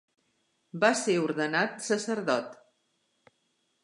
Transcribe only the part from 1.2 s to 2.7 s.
ordenat sacerdot.